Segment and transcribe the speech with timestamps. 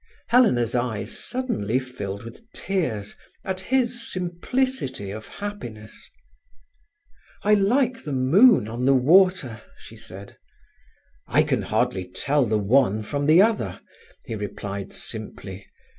[0.29, 3.15] Helena's eyes suddenly filled with tears,
[3.45, 6.09] at his simplicity of happiness.
[7.43, 10.37] "I like the moon on the water," she said.
[11.27, 13.79] "I can hardly tell the one from the other,"
[14.25, 15.67] he replied simply.